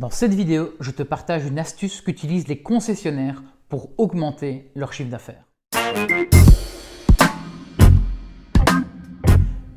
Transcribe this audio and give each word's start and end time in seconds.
Dans 0.00 0.08
cette 0.08 0.32
vidéo, 0.32 0.72
je 0.80 0.92
te 0.92 1.02
partage 1.02 1.44
une 1.44 1.58
astuce 1.58 2.00
qu'utilisent 2.00 2.48
les 2.48 2.62
concessionnaires 2.62 3.42
pour 3.68 3.90
augmenter 3.98 4.70
leur 4.74 4.94
chiffre 4.94 5.10
d'affaires. 5.10 5.44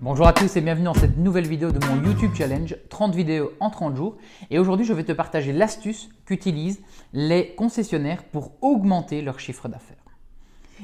Bonjour 0.01 0.25
à 0.25 0.31
tous 0.31 0.55
et 0.55 0.61
bienvenue 0.61 0.85
dans 0.85 0.93
cette 0.93 1.17
nouvelle 1.17 1.45
vidéo 1.45 1.73
de 1.73 1.85
mon 1.85 2.01
YouTube 2.01 2.31
Challenge 2.37 2.73
30 2.87 3.13
vidéos 3.13 3.51
en 3.59 3.69
30 3.69 3.97
jours. 3.97 4.15
Et 4.49 4.59
aujourd'hui, 4.59 4.85
je 4.85 4.93
vais 4.93 5.03
te 5.03 5.11
partager 5.11 5.51
l'astuce 5.51 6.07
qu'utilisent 6.25 6.81
les 7.11 7.53
concessionnaires 7.55 8.23
pour 8.23 8.53
augmenter 8.61 9.21
leur 9.21 9.41
chiffre 9.41 9.67
d'affaires. 9.67 9.97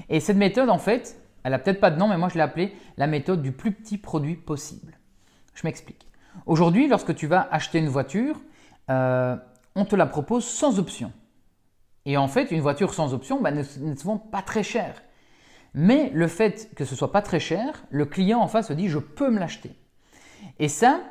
Et 0.10 0.20
cette 0.20 0.36
méthode, 0.36 0.70
en 0.70 0.80
fait, 0.80 1.18
elle 1.46 1.52
n'a 1.52 1.60
peut-être 1.60 1.80
pas 1.80 1.92
de 1.92 1.98
nom, 1.98 2.10
mais 2.10 2.18
moi 2.18 2.28
je 2.28 2.36
l'ai 2.36 2.42
appelée 2.42 2.74
la 2.98 3.08
méthode 3.08 3.42
du 3.42 3.54
plus 3.54 3.72
petit 3.72 3.98
produit 3.98 4.36
possible. 4.36 4.98
Je 5.54 5.66
m'explique. 5.66 6.08
Aujourd'hui, 6.46 6.90
lorsque 6.90 7.16
tu 7.16 7.26
vas 7.26 7.48
acheter 7.52 7.80
une 7.80 7.88
voiture, 7.88 8.42
euh, 8.90 9.36
on 9.76 9.86
te 9.86 9.96
la 9.96 10.06
propose 10.06 10.46
sans 10.46 10.80
option. 10.80 11.12
Et 12.06 12.18
en 12.18 12.28
fait, 12.28 12.52
une 12.52 12.62
voiture 12.62 12.94
sans 12.94 13.14
option 13.14 13.42
bah, 13.42 13.52
n'est 13.52 13.64
souvent 13.64 14.18
pas 14.18 14.42
très 14.42 14.64
chère. 14.64 15.02
Mais 15.74 16.10
le 16.14 16.28
fait 16.28 16.74
que 16.76 16.86
ce 16.86 16.96
soit 16.96 17.12
pas 17.12 17.22
très 17.22 17.40
cher, 17.40 17.84
le 17.90 18.06
client 18.06 18.40
en 18.40 18.48
face 18.48 18.70
se 18.70 18.74
dit 18.74 18.88
je 18.88 19.00
peux 19.00 19.30
me 19.30 19.40
l'acheter. 19.40 19.76
Et 20.58 20.68
ça, 20.68 21.02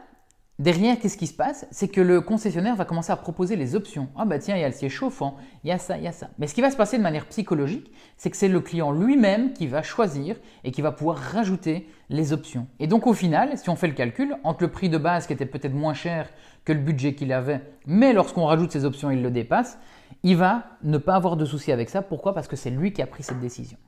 Derrière, 0.59 0.99
qu'est-ce 0.99 1.17
qui 1.17 1.29
se 1.29 1.35
passe? 1.35 1.69
C'est 1.71 1.87
que 1.87 2.01
le 2.01 2.21
concessionnaire 2.21 2.75
va 2.75 2.85
commencer 2.85 3.13
à 3.13 3.17
proposer 3.17 3.55
les 3.55 3.77
options. 3.77 4.09
Ah 4.17 4.25
bah 4.25 4.41
tiens, 4.41 4.57
il 4.57 4.61
y 4.61 4.65
a 4.65 4.69
le 4.69 4.75
siège 4.75 4.91
chauffant, 4.91 5.37
il 5.63 5.69
y 5.69 5.71
a 5.71 5.79
ça, 5.79 5.97
il 5.99 6.03
y 6.03 6.09
a 6.09 6.13
ça. 6.13 6.31
Mais 6.39 6.49
ce 6.49 6.55
qui 6.55 6.61
va 6.61 6.73
se 6.73 6.77
passer 6.77 6.99
de 6.99 7.03
manière 7.03 7.27
psychologique, 7.27 7.93
c'est 8.17 8.29
que 8.29 8.37
c'est 8.37 8.49
le 8.49 8.61
client 8.61 8.91
lui-même 8.91 9.53
qui 9.53 9.69
va 9.69 9.83
choisir 9.83 10.35
et 10.65 10.73
qui 10.73 10.83
va 10.83 10.91
pouvoir 10.91 11.17
rajouter 11.17 11.89
les 12.09 12.33
options. 12.33 12.67
Et 12.81 12.89
donc 12.89 13.07
au 13.07 13.13
final, 13.13 13.57
si 13.57 13.71
on 13.71 13.77
fait 13.77 13.87
le 13.87 13.93
calcul, 13.93 14.37
entre 14.43 14.65
le 14.65 14.73
prix 14.73 14.89
de 14.89 14.99
base 14.99 15.29
qui 15.29 15.33
était 15.33 15.47
peut-être 15.47 15.75
moins 15.75 15.95
cher 15.95 16.29
que 16.65 16.73
le 16.73 16.81
budget 16.81 17.15
qu'il 17.15 17.33
avait, 17.33 17.63
mais 17.87 18.13
lorsqu'on 18.13 18.45
rajoute 18.45 18.73
ces 18.73 18.85
options, 18.85 19.13
il 19.13 19.23
le 19.23 19.31
dépasse, 19.31 19.79
il 20.25 20.37
va 20.37 20.65
ne 20.83 20.99
pas 20.99 21.15
avoir 21.15 21.37
de 21.37 21.45
souci 21.45 21.71
avec 21.71 21.89
ça. 21.89 22.03
Pourquoi? 22.03 22.35
Parce 22.35 22.49
que 22.49 22.57
c'est 22.57 22.71
lui 22.71 22.93
qui 22.93 23.01
a 23.01 23.07
pris 23.07 23.23
cette 23.23 23.39
décision. 23.39 23.79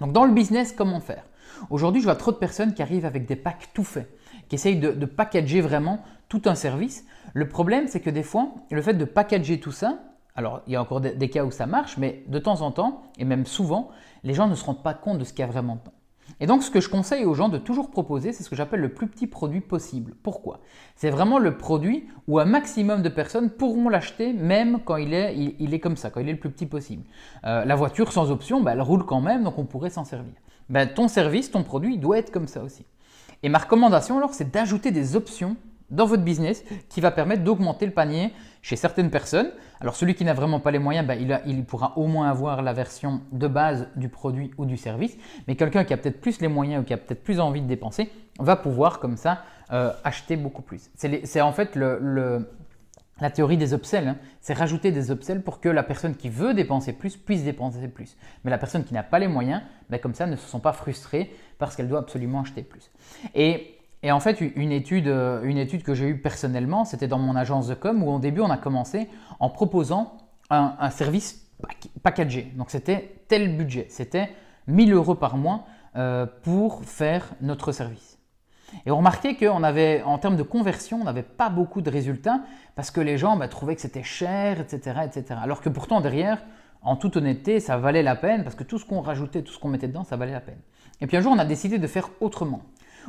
Donc 0.00 0.14
dans 0.14 0.24
le 0.24 0.32
business, 0.32 0.72
comment 0.72 1.00
faire? 1.00 1.24
Aujourd'hui, 1.70 2.00
je 2.00 2.06
vois 2.06 2.16
trop 2.16 2.32
de 2.32 2.36
personnes 2.36 2.74
qui 2.74 2.82
arrivent 2.82 3.06
avec 3.06 3.26
des 3.26 3.36
packs 3.36 3.70
tout 3.74 3.84
faits 3.84 4.08
qui 4.48 4.56
essaye 4.56 4.76
de, 4.76 4.92
de 4.92 5.06
packager 5.06 5.60
vraiment 5.60 6.02
tout 6.28 6.42
un 6.46 6.54
service. 6.54 7.04
Le 7.34 7.48
problème, 7.48 7.86
c'est 7.88 8.00
que 8.00 8.10
des 8.10 8.22
fois, 8.22 8.52
le 8.70 8.82
fait 8.82 8.94
de 8.94 9.04
packager 9.04 9.60
tout 9.60 9.72
ça, 9.72 9.98
alors 10.34 10.62
il 10.66 10.72
y 10.72 10.76
a 10.76 10.82
encore 10.82 11.00
des, 11.00 11.30
cas 11.30 11.44
où 11.44 11.50
ça 11.50 11.66
marche, 11.66 11.96
mais 11.98 12.24
de 12.26 12.38
temps 12.38 12.62
en 12.62 12.70
temps, 12.70 13.02
et 13.18 13.24
même 13.24 13.46
souvent, 13.46 13.90
les 14.24 14.34
gens 14.34 14.48
ne 14.48 14.54
se 14.54 14.64
rendent 14.64 14.82
pas 14.82 14.94
compte 14.94 15.18
de 15.18 15.24
ce 15.24 15.32
qu'il 15.32 15.40
y 15.40 15.48
a 15.48 15.50
vraiment 15.50 15.76
dedans. 15.76 15.92
Et 16.42 16.46
donc, 16.46 16.64
ce 16.64 16.72
que 16.72 16.80
je 16.80 16.88
conseille 16.88 17.24
aux 17.24 17.34
gens 17.34 17.48
de 17.48 17.56
toujours 17.56 17.88
proposer, 17.88 18.32
c'est 18.32 18.42
ce 18.42 18.50
que 18.50 18.56
j'appelle 18.56 18.80
le 18.80 18.92
plus 18.92 19.06
petit 19.06 19.28
produit 19.28 19.60
possible. 19.60 20.12
Pourquoi? 20.24 20.58
C'est 20.96 21.08
vraiment 21.08 21.38
le 21.38 21.56
produit 21.56 22.08
où 22.26 22.40
un 22.40 22.44
maximum 22.44 23.00
de 23.00 23.08
personnes 23.08 23.48
pourront 23.48 23.88
l'acheter, 23.88 24.32
même 24.32 24.80
quand 24.84 24.96
il 24.96 25.14
est, 25.14 25.78
comme 25.78 25.96
ça, 25.96 26.10
quand 26.10 26.18
il 26.18 26.28
est 26.28 26.32
le 26.32 26.40
plus 26.40 26.50
petit 26.50 26.66
possible. 26.66 27.04
Euh, 27.44 27.64
la 27.64 27.76
voiture 27.76 28.10
sans 28.10 28.32
option, 28.32 28.60
bah, 28.60 28.72
elle 28.72 28.82
roule 28.82 29.06
quand 29.06 29.20
même, 29.20 29.44
donc 29.44 29.56
on 29.56 29.64
pourrait 29.64 29.90
s'en 29.90 30.04
servir. 30.04 30.34
Ben, 30.68 30.92
ton 30.92 31.06
service, 31.06 31.52
ton 31.52 31.62
produit, 31.62 31.96
doit 31.96 32.18
être 32.18 32.32
comme 32.32 32.48
ça 32.48 32.64
aussi. 32.64 32.84
Et 33.44 33.48
ma 33.48 33.58
recommandation 33.58 34.18
alors, 34.18 34.34
c'est 34.34 34.50
d'ajouter 34.50 34.90
des 34.90 35.14
options 35.14 35.54
dans 35.92 36.06
votre 36.06 36.24
business 36.24 36.64
qui 36.88 37.00
va 37.00 37.12
permettre 37.12 37.44
d'augmenter 37.44 37.86
le 37.86 37.92
panier 37.92 38.32
chez 38.62 38.76
certaines 38.76 39.10
personnes. 39.10 39.50
Alors 39.80 39.94
celui 39.94 40.14
qui 40.14 40.24
n'a 40.24 40.34
vraiment 40.34 40.58
pas 40.58 40.70
les 40.70 40.78
moyens, 40.78 41.06
ben, 41.06 41.42
il, 41.46 41.64
pourra 41.64 41.96
au 41.96 42.06
moins 42.06 42.28
avoir 42.28 42.62
la 42.62 42.72
version 42.72 43.20
de 43.30 43.46
base 43.46 43.88
du 43.96 44.08
produit 44.08 44.50
ou 44.58 44.64
du 44.64 44.76
service. 44.76 45.16
Mais 45.46 45.54
quelqu'un 45.54 45.84
qui 45.84 45.92
a 45.92 45.96
peut-être 45.96 46.20
plus 46.20 46.40
les 46.40 46.48
moyens 46.48 46.82
ou 46.82 46.84
qui 46.84 46.92
a 46.92 46.96
peut-être 46.96 47.22
plus 47.22 47.40
envie 47.40 47.60
de 47.60 47.66
dépenser 47.66 48.10
va 48.38 48.56
pouvoir 48.56 48.98
comme 48.98 49.16
ça 49.16 49.42
euh, 49.72 49.92
acheter 50.04 50.36
beaucoup 50.36 50.62
plus. 50.62 50.90
C'est 50.96 51.40
en 51.40 51.52
fait 51.52 51.76
la 51.76 53.30
théorie 53.30 53.56
des 53.56 53.74
upsells, 53.74 54.08
hein. 54.08 54.16
c'est 54.40 54.54
rajouter 54.54 54.90
des 54.90 55.10
upsells 55.10 55.42
pour 55.42 55.60
que 55.60 55.68
la 55.68 55.82
personne 55.82 56.16
qui 56.16 56.28
veut 56.28 56.54
dépenser 56.54 56.92
plus 56.92 57.16
puisse 57.16 57.44
dépenser 57.44 57.88
plus. 57.88 58.16
Mais 58.44 58.50
la 58.50 58.58
personne 58.58 58.84
qui 58.84 58.94
n'a 58.94 59.02
pas 59.02 59.18
les 59.18 59.28
moyens, 59.28 59.62
ben, 59.90 59.98
comme 59.98 60.14
ça, 60.14 60.26
ne 60.26 60.36
se 60.36 60.48
sent 60.48 60.60
pas 60.60 60.72
frustrée 60.72 61.34
parce 61.58 61.76
qu'elle 61.76 61.88
doit 61.88 62.00
absolument 62.00 62.40
acheter 62.40 62.62
plus. 62.62 62.90
Et, 63.34 63.78
en 64.10 64.18
fait, 64.18 64.40
une 64.40 64.72
étude, 64.72 65.06
euh, 65.06 65.42
une 65.44 65.58
étude 65.58 65.84
que 65.84 65.94
j'ai 65.94 66.08
eue 66.08 66.18
personnellement, 66.18 66.84
c'était 66.84 67.06
dans 67.06 67.18
mon 67.18 67.36
agence 67.36 67.68
de 67.68 67.74
com, 67.74 68.02
où 68.02 68.10
au 68.10 68.18
début, 68.18 68.40
on 68.40 68.50
a 68.50 68.56
commencé 68.56 69.08
en 69.38 69.48
proposant 69.48 70.18
un, 70.50 70.90
service 70.90 71.46
packagé. 72.02 72.52
Donc 72.56 72.70
c'était 72.70 73.22
tel 73.28 73.56
budget, 73.56 73.86
c'était 73.88 74.30
1000 74.66 74.92
euros 74.92 75.14
par 75.14 75.36
mois 75.36 75.64
euh, 75.96 76.26
pour 76.42 76.84
faire 76.84 77.32
notre 77.40 77.72
service. 77.72 78.18
Et 78.84 78.90
on 78.90 78.96
remarquait 78.98 79.36
qu'en 79.36 79.62
avait, 79.62 80.02
en 80.02 80.18
termes 80.18 80.36
de 80.36 80.42
conversion, 80.42 80.98
on 81.00 81.04
n'avait 81.04 81.22
pas 81.22 81.48
beaucoup 81.48 81.80
de 81.80 81.90
résultats 81.90 82.40
parce 82.74 82.90
que 82.90 83.00
les 83.00 83.18
gens 83.18 83.36
bah, 83.36 83.48
trouvaient 83.48 83.74
que 83.74 83.80
c'était 83.80 84.02
cher, 84.02 84.60
etc., 84.60 85.00
etc. 85.04 85.40
Alors 85.42 85.60
que 85.60 85.68
pourtant 85.68 86.00
derrière, 86.00 86.42
en 86.82 86.96
toute 86.96 87.16
honnêteté, 87.16 87.60
ça 87.60 87.76
valait 87.76 88.02
la 88.02 88.16
peine 88.16 88.42
parce 88.42 88.56
que 88.56 88.64
tout 88.64 88.78
ce 88.78 88.84
qu'on 88.84 89.00
rajoutait, 89.00 89.42
tout 89.42 89.52
ce 89.52 89.58
qu'on 89.58 89.68
mettait 89.68 89.88
dedans, 89.88 90.04
ça 90.04 90.16
valait 90.16 90.32
la 90.32 90.40
peine. 90.40 90.58
Et 91.00 91.06
puis 91.06 91.16
un 91.16 91.20
jour, 91.20 91.32
on 91.32 91.38
a 91.38 91.44
décidé 91.44 91.78
de 91.78 91.86
faire 91.86 92.08
autrement. 92.20 92.62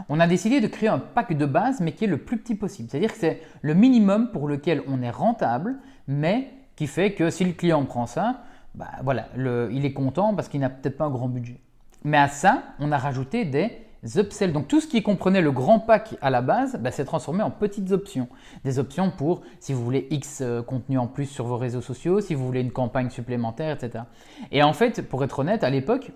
On 0.09 0.19
a 0.19 0.27
décidé 0.27 0.61
de 0.61 0.67
créer 0.67 0.89
un 0.89 0.99
pack 0.99 1.37
de 1.37 1.45
base, 1.45 1.79
mais 1.81 1.93
qui 1.93 2.05
est 2.05 2.07
le 2.07 2.17
plus 2.17 2.37
petit 2.37 2.55
possible. 2.55 2.89
C'est-à-dire 2.89 3.11
que 3.11 3.19
c'est 3.19 3.41
le 3.61 3.73
minimum 3.73 4.31
pour 4.31 4.47
lequel 4.47 4.81
on 4.87 5.01
est 5.01 5.09
rentable, 5.09 5.75
mais 6.07 6.49
qui 6.75 6.87
fait 6.87 7.13
que 7.13 7.29
si 7.29 7.45
le 7.45 7.53
client 7.53 7.83
prend 7.85 8.05
ça, 8.05 8.43
bah, 8.75 8.89
voilà, 9.03 9.27
il 9.71 9.85
est 9.85 9.93
content 9.93 10.33
parce 10.33 10.47
qu'il 10.47 10.59
n'a 10.59 10.69
peut-être 10.69 10.97
pas 10.97 11.05
un 11.05 11.11
grand 11.11 11.27
budget. 11.27 11.59
Mais 12.03 12.17
à 12.17 12.27
ça, 12.27 12.63
on 12.79 12.91
a 12.91 12.97
rajouté 12.97 13.45
des 13.45 13.71
upsells. 14.17 14.51
Donc 14.51 14.67
tout 14.67 14.81
ce 14.81 14.87
qui 14.87 15.01
comprenait 15.03 15.41
le 15.41 15.51
grand 15.51 15.79
pack 15.79 16.15
à 16.21 16.29
la 16.29 16.41
base 16.41 16.77
bah, 16.79 16.91
s'est 16.91 17.05
transformé 17.05 17.43
en 17.43 17.51
petites 17.51 17.91
options. 17.91 18.27
Des 18.63 18.79
options 18.79 19.11
pour 19.11 19.41
si 19.59 19.73
vous 19.73 19.83
voulez 19.83 20.07
X 20.09 20.39
euh, 20.41 20.61
contenu 20.61 20.97
en 20.97 21.07
plus 21.07 21.25
sur 21.25 21.45
vos 21.45 21.57
réseaux 21.57 21.81
sociaux, 21.81 22.19
si 22.19 22.33
vous 22.33 22.45
voulez 22.45 22.61
une 22.61 22.71
campagne 22.71 23.09
supplémentaire, 23.09 23.75
etc. 23.75 24.05
Et 24.51 24.63
en 24.63 24.73
fait, 24.73 25.07
pour 25.07 25.23
être 25.23 25.39
honnête, 25.39 25.63
à 25.63 25.69
l'époque, 25.69 26.11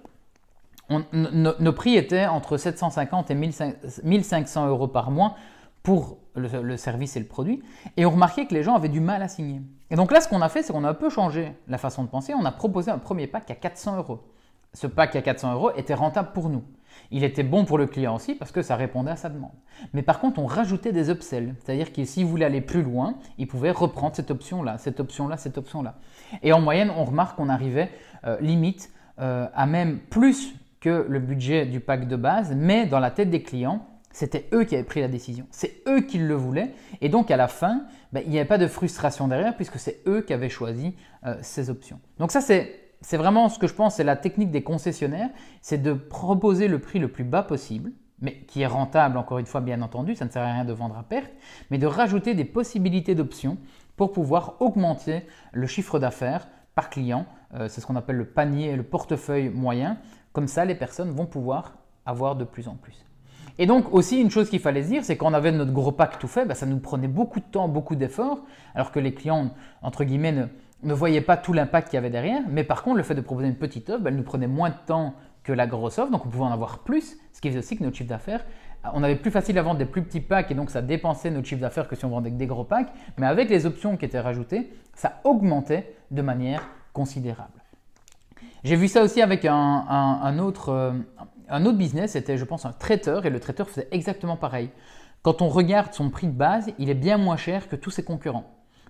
nos 0.89 1.73
prix 1.73 1.95
étaient 1.95 2.27
entre 2.27 2.57
750 2.57 3.31
et 3.31 3.35
1500 3.35 4.67
euros 4.67 4.87
par 4.87 5.11
mois 5.11 5.35
pour 5.83 6.17
le, 6.35 6.77
service 6.77 7.15
et 7.15 7.19
le 7.19 7.25
produit. 7.25 7.63
Et 7.95 8.05
on 8.05 8.11
remarquait 8.11 8.45
que 8.45 8.53
les 8.53 8.63
gens 8.63 8.75
avaient 8.75 8.89
du 8.89 8.99
mal 8.99 9.21
à 9.21 9.27
signer. 9.27 9.61
Et 9.89 9.95
donc 9.95 10.11
là, 10.11 10.21
ce 10.21 10.27
qu'on 10.27 10.41
a 10.41 10.49
fait, 10.49 10.61
c'est 10.61 10.73
qu'on 10.73 10.83
a 10.83 10.89
un 10.89 10.93
peu 10.93 11.09
changé 11.09 11.53
la 11.67 11.77
façon 11.77 12.03
de 12.03 12.09
penser. 12.09 12.33
On 12.33 12.45
a 12.45 12.51
proposé 12.51 12.91
un 12.91 12.97
premier 12.97 13.27
pack 13.27 13.49
à 13.51 13.55
400 13.55 13.97
euros. 13.97 14.19
Ce 14.73 14.85
pack 14.85 15.15
à 15.15 15.21
400 15.21 15.53
euros 15.53 15.71
était 15.75 15.93
rentable 15.93 16.31
pour 16.33 16.49
nous. 16.49 16.63
Il 17.11 17.23
était 17.23 17.43
bon 17.43 17.63
pour 17.63 17.77
le 17.77 17.85
client 17.85 18.15
aussi 18.15 18.35
parce 18.35 18.51
que 18.51 18.61
ça 18.61 18.75
répondait 18.75 19.11
à 19.11 19.15
sa 19.15 19.29
demande. 19.29 19.51
Mais 19.93 20.01
par 20.01 20.19
contre, 20.19 20.39
on 20.39 20.45
rajoutait 20.45 20.91
des 20.91 21.09
upsells, 21.09 21.55
c'est-à-dire 21.63 21.93
que 21.93 22.03
s'il 22.03 22.25
voulait 22.25 22.45
aller 22.45 22.61
plus 22.61 22.83
loin, 22.83 23.15
il 23.37 23.47
pouvait 23.47 23.71
reprendre 23.71 24.15
cette 24.15 24.31
option-là, 24.31 24.77
cette 24.77 24.99
option-là, 24.99 25.37
cette 25.37 25.57
option-là. 25.57 25.95
Et 26.43 26.53
en 26.53 26.59
moyenne, 26.59 26.91
on 26.95 27.05
remarque 27.05 27.37
qu'on 27.37 27.49
arrivait 27.49 27.91
euh, 28.25 28.37
limite 28.41 28.91
euh, 29.19 29.47
à 29.53 29.65
même 29.65 29.99
plus 29.99 30.53
que 30.79 31.05
le 31.07 31.19
budget 31.19 31.65
du 31.65 31.79
pack 31.79 32.07
de 32.07 32.15
base, 32.15 32.53
mais 32.55 32.85
dans 32.85 32.99
la 32.99 33.11
tête 33.11 33.29
des 33.29 33.41
clients, 33.41 33.85
c'était 34.11 34.47
eux 34.53 34.63
qui 34.63 34.75
avaient 34.75 34.83
pris 34.83 35.01
la 35.01 35.07
décision. 35.07 35.45
C'est 35.51 35.83
eux 35.87 36.01
qui 36.01 36.17
le 36.17 36.33
voulaient. 36.33 36.73
Et 37.01 37.09
donc 37.09 37.29
à 37.29 37.37
la 37.37 37.47
fin, 37.47 37.83
ben, 38.13 38.23
il 38.25 38.31
n'y 38.31 38.39
avait 38.39 38.47
pas 38.47 38.57
de 38.57 38.67
frustration 38.67 39.27
derrière 39.27 39.55
puisque 39.55 39.77
c'est 39.77 40.01
eux 40.07 40.21
qui 40.21 40.33
avaient 40.33 40.49
choisi 40.49 40.95
euh, 41.25 41.37
ces 41.41 41.69
options. 41.69 41.99
Donc 42.17 42.31
ça, 42.31 42.41
c'est 42.41 43.17
vraiment 43.17 43.49
ce 43.49 43.59
que 43.59 43.67
je 43.67 43.73
pense, 43.73 43.95
c'est 43.95 44.03
la 44.03 44.15
technique 44.15 44.49
des 44.49 44.63
concessionnaires, 44.63 45.29
c'est 45.61 45.81
de 45.81 45.93
proposer 45.93 46.67
le 46.67 46.79
prix 46.79 46.99
le 46.99 47.09
plus 47.09 47.25
bas 47.25 47.43
possible, 47.43 47.91
mais 48.19 48.37
qui 48.47 48.61
est 48.61 48.67
rentable, 48.67 49.17
encore 49.17 49.37
une 49.37 49.45
fois, 49.45 49.61
bien 49.61 49.81
entendu, 49.83 50.15
ça 50.15 50.25
ne 50.25 50.31
sert 50.31 50.41
à 50.41 50.51
rien 50.51 50.65
de 50.65 50.73
vendre 50.73 50.97
à 50.97 51.03
perte, 51.03 51.31
mais 51.69 51.77
de 51.77 51.85
rajouter 51.85 52.33
des 52.33 52.45
possibilités 52.45 53.13
d'options 53.13 53.57
pour 53.95 54.11
pouvoir 54.11 54.55
augmenter 54.61 55.27
le 55.51 55.67
chiffre 55.67 55.99
d'affaires 55.99 56.47
par 56.73 56.89
client. 56.89 57.25
Euh, 57.53 57.67
c'est 57.67 57.81
ce 57.81 57.85
qu'on 57.85 57.95
appelle 57.95 58.15
le 58.15 58.25
panier, 58.25 58.75
le 58.75 58.83
portefeuille 58.83 59.49
moyen. 59.49 59.97
Comme 60.37 60.47
ça, 60.47 60.65
les 60.65 60.75
personnes 60.75 61.09
vont 61.09 61.25
pouvoir 61.25 61.73
avoir 62.05 62.35
de 62.35 62.43
plus 62.43 62.67
en 62.67 62.75
plus. 62.75 63.03
Et 63.57 63.65
donc 63.65 63.91
aussi 63.91 64.21
une 64.21 64.29
chose 64.29 64.51
qu'il 64.51 64.59
fallait 64.59 64.83
dire, 64.83 65.03
c'est 65.03 65.17
qu'on 65.17 65.33
avait 65.33 65.51
notre 65.51 65.71
gros 65.71 65.91
pack 65.91 66.19
tout 66.19 66.27
fait, 66.27 66.45
bah, 66.45 66.53
ça 66.53 66.67
nous 66.67 66.77
prenait 66.77 67.07
beaucoup 67.07 67.39
de 67.39 67.45
temps, 67.45 67.67
beaucoup 67.67 67.95
d'efforts, 67.95 68.41
alors 68.75 68.91
que 68.91 68.99
les 68.99 69.15
clients, 69.15 69.49
entre 69.81 70.03
guillemets, 70.03 70.47
ne, 70.83 70.93
voyait 70.93 71.21
pas 71.21 71.37
tout 71.37 71.53
l'impact 71.53 71.87
qu'il 71.87 71.95
y 71.95 71.97
avait 71.97 72.11
derrière, 72.11 72.43
mais 72.51 72.63
par 72.63 72.83
contre, 72.83 72.97
le 72.97 73.03
fait 73.03 73.15
de 73.15 73.21
proposer 73.21 73.47
une 73.47 73.55
petite 73.55 73.89
offre, 73.89 74.03
ben, 74.03 74.11
elle 74.11 74.15
nous 74.15 74.21
prenait 74.21 74.45
moins 74.45 74.69
de 74.69 74.75
temps 74.85 75.15
que 75.41 75.53
la 75.53 75.65
grosse 75.65 75.97
offre, 75.97 76.11
donc 76.11 76.27
on 76.27 76.29
pouvait 76.29 76.43
en 76.43 76.51
avoir 76.51 76.83
plus, 76.83 77.17
ce 77.33 77.41
qui 77.41 77.47
faisait 77.47 77.57
aussi 77.57 77.75
que 77.75 77.83
notre 77.83 77.97
chiffre 77.97 78.09
d'affaires, 78.09 78.45
on 78.93 79.01
avait 79.01 79.15
plus 79.15 79.31
facile 79.31 79.57
à 79.57 79.63
vendre 79.63 79.79
des 79.79 79.85
plus 79.85 80.03
petits 80.03 80.21
packs 80.21 80.51
et 80.51 80.53
donc 80.53 80.69
ça 80.69 80.83
dépensait 80.83 81.31
notre 81.31 81.47
chiffre 81.47 81.61
d'affaires 81.61 81.87
que 81.87 81.95
si 81.95 82.05
on 82.05 82.09
vendait 82.09 82.29
des 82.29 82.45
gros 82.45 82.63
packs, 82.63 82.93
mais 83.17 83.25
avec 83.25 83.49
les 83.49 83.65
options 83.65 83.97
qui 83.97 84.05
étaient 84.05 84.19
rajoutées, 84.19 84.71
ça 84.93 85.19
augmentait 85.23 85.95
de 86.11 86.21
manière 86.21 86.61
considérable. 86.93 87.63
J'ai 88.67 88.75
vu 88.75 88.89
ça 88.89 89.01
aussi 89.01 89.21
avec 89.21 89.45
un, 89.45 90.39
autre, 90.39 90.73
euh, 90.73 90.91
un 91.47 91.65
autre 91.65 91.77
business, 91.77 92.11
c'était 92.11 92.37
je 92.37 92.43
pense 92.43 92.65
un 92.65 92.73
traiteur, 92.73 93.25
et 93.25 93.29
le 93.29 93.39
traiteur 93.39 93.69
faisait 93.69 93.87
exactement 93.91 94.35
pareil. 94.35 94.71
Quand 95.21 95.41
on 95.41 95.47
regarde 95.47 95.93
son 95.93 96.09
prix 96.09 96.27
de 96.27 96.33
base, 96.33 96.69
il 96.77 96.89
est 96.89 96.93
bien 96.93 97.17
moins 97.17 97.37
cher 97.37 97.69
que 97.69 97.77
tous 97.77 97.91
ses 97.91 98.03
concurrents. 98.03 98.43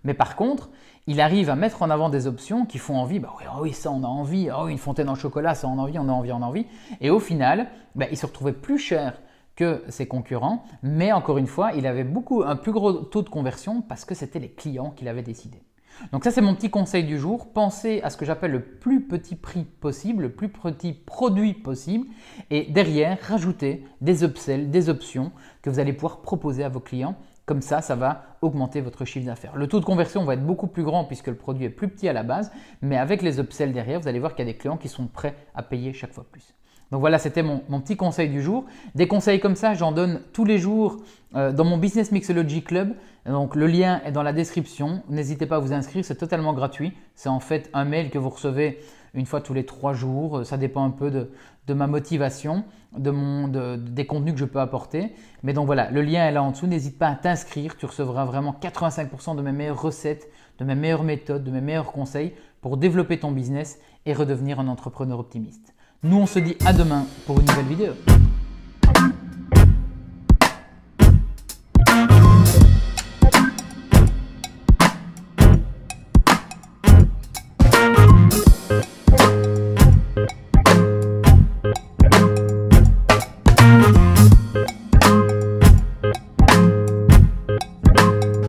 Mais 0.03 0.15
par 0.15 0.35
contre, 0.35 0.71
il 1.05 1.21
arrive 1.21 1.51
à 1.51 1.55
mettre 1.55 1.83
en 1.83 1.91
avant 1.91 2.09
des 2.09 2.25
options 2.25 2.65
qui 2.65 2.79
font 2.79 2.97
envie. 2.97 3.19
Bah 3.19 3.35
oui, 3.37 3.45
oh 3.53 3.59
oui 3.61 3.71
ça 3.71 3.91
on 3.91 4.03
a 4.03 4.07
envie. 4.07 4.49
Oh, 4.49 4.67
une 4.67 4.79
fontaine 4.79 5.09
en 5.09 5.15
chocolat, 5.15 5.53
ça 5.53 5.67
on 5.67 5.77
a 5.77 5.83
envie, 5.83 5.99
on 5.99 6.09
a 6.09 6.11
envie, 6.11 6.31
on 6.31 6.41
a 6.41 6.45
envie. 6.47 6.65
Et 6.99 7.11
au 7.11 7.19
final, 7.19 7.67
bah, 7.93 8.07
il 8.09 8.17
se 8.17 8.25
retrouvait 8.25 8.53
plus 8.53 8.79
cher 8.79 9.21
que 9.55 9.83
ses 9.89 10.07
concurrents, 10.07 10.63
mais 10.81 11.11
encore 11.11 11.37
une 11.37 11.45
fois, 11.45 11.73
il 11.73 11.85
avait 11.85 12.03
beaucoup 12.03 12.41
un 12.41 12.55
plus 12.55 12.71
gros 12.71 12.93
taux 12.93 13.21
de 13.21 13.29
conversion 13.29 13.83
parce 13.83 14.05
que 14.05 14.15
c'était 14.15 14.39
les 14.39 14.49
clients 14.49 14.89
qui 14.89 15.05
l'avaient 15.05 15.21
décidé. 15.21 15.61
Donc 16.11 16.23
ça 16.23 16.31
c'est 16.31 16.41
mon 16.41 16.55
petit 16.55 16.69
conseil 16.69 17.03
du 17.03 17.17
jour, 17.17 17.51
pensez 17.53 18.01
à 18.01 18.09
ce 18.09 18.17
que 18.17 18.25
j'appelle 18.25 18.51
le 18.51 18.61
plus 18.61 19.01
petit 19.01 19.35
prix 19.35 19.63
possible, 19.63 20.23
le 20.23 20.31
plus 20.31 20.49
petit 20.49 20.93
produit 20.93 21.53
possible 21.53 22.07
et 22.49 22.63
derrière 22.63 23.17
rajoutez 23.21 23.85
des 24.01 24.23
upsells, 24.23 24.69
des 24.69 24.89
options 24.89 25.31
que 25.61 25.69
vous 25.69 25.79
allez 25.79 25.93
pouvoir 25.93 26.21
proposer 26.21 26.63
à 26.63 26.69
vos 26.69 26.79
clients. 26.79 27.15
Comme 27.45 27.61
ça, 27.61 27.81
ça 27.81 27.95
va 27.95 28.37
augmenter 28.41 28.81
votre 28.81 29.05
chiffre 29.05 29.25
d'affaires. 29.25 29.55
Le 29.55 29.67
taux 29.67 29.79
de 29.79 29.85
conversion 29.85 30.25
va 30.25 30.33
être 30.33 30.45
beaucoup 30.45 30.67
plus 30.67 30.83
grand 30.83 31.05
puisque 31.05 31.27
le 31.27 31.35
produit 31.35 31.65
est 31.65 31.69
plus 31.69 31.87
petit 31.87 32.09
à 32.09 32.13
la 32.13 32.23
base, 32.23 32.51
mais 32.81 32.97
avec 32.97 33.21
les 33.21 33.39
upsells 33.39 33.71
derrière, 33.71 34.01
vous 34.01 34.09
allez 34.09 34.19
voir 34.19 34.35
qu'il 34.35 34.45
y 34.45 34.49
a 34.49 34.51
des 34.51 34.57
clients 34.57 34.75
qui 34.75 34.89
sont 34.89 35.07
prêts 35.07 35.33
à 35.55 35.63
payer 35.63 35.93
chaque 35.93 36.11
fois 36.11 36.25
plus. 36.29 36.53
Donc 36.91 37.01
voilà, 37.01 37.19
c'était 37.19 37.43
mon, 37.43 37.59
petit 37.81 37.97
conseil 37.97 38.29
du 38.29 38.41
jour. 38.41 38.65
Des 38.95 39.07
conseils 39.07 39.39
comme 39.39 39.55
ça, 39.55 39.73
j'en 39.73 39.91
donne 39.91 40.21
tous 40.31 40.45
les 40.45 40.57
jours 40.57 40.97
euh, 41.35 41.51
dans 41.51 41.65
mon 41.65 41.77
Business 41.77 42.11
Mixology 42.11 42.63
Club. 42.63 42.93
Donc 43.25 43.55
le 43.55 43.67
lien 43.67 44.01
est 44.05 44.11
dans 44.11 44.23
la 44.23 44.31
description. 44.31 45.03
N'hésitez 45.09 45.45
pas 45.45 45.57
à 45.57 45.59
vous 45.59 45.73
inscrire, 45.73 46.05
c'est 46.05 46.15
totalement 46.15 46.53
gratuit. 46.53 46.93
C'est 47.15 47.29
en 47.29 47.41
fait 47.41 47.69
un 47.73 47.83
mail 47.83 48.09
que 48.09 48.17
vous 48.17 48.29
recevez 48.29 48.79
une 49.13 49.25
fois 49.25 49.41
tous 49.41 49.53
les 49.53 49.65
trois 49.65 49.93
jours. 49.93 50.45
Ça 50.45 50.55
dépend 50.55 50.85
un 50.85 50.91
peu 50.91 51.11
de, 51.11 51.73
ma 51.73 51.87
motivation, 51.87 52.63
de 52.97 53.11
mon, 53.11 53.49
des 53.49 54.05
contenus 54.05 54.35
que 54.35 54.39
je 54.39 54.45
peux 54.45 54.61
apporter. 54.61 55.13
Mais 55.43 55.51
donc 55.51 55.65
voilà, 55.65 55.91
le 55.91 56.01
lien 56.01 56.25
est 56.25 56.31
là 56.31 56.41
en 56.41 56.51
dessous. 56.51 56.67
N'hésite 56.67 56.97
pas 56.97 57.09
à 57.09 57.15
t'inscrire. 57.15 57.75
Tu 57.75 57.85
recevras 57.85 58.23
vraiment 58.23 58.55
85% 58.61 59.35
de 59.35 59.41
mes 59.41 59.51
meilleures 59.51 59.81
recettes, 59.81 60.31
de 60.59 60.63
mes 60.63 60.75
meilleures 60.75 61.03
méthodes, 61.03 61.43
de 61.43 61.51
mes 61.51 61.61
meilleurs 61.61 61.91
conseils 61.91 62.33
pour 62.61 62.77
développer 62.77 63.19
ton 63.19 63.31
business 63.31 63.79
et 64.05 64.13
redevenir 64.13 64.61
un 64.61 64.69
entrepreneur 64.69 65.19
optimiste. 65.19 65.73
Nous, 66.03 66.17
on 66.17 66.27
se 66.27 66.37
dit 66.37 66.55
à 66.63 66.73
demain 66.73 67.07
pour 67.25 67.39
une 67.39 67.47
nouvelle 67.47 67.65
vidéo. 67.65 67.93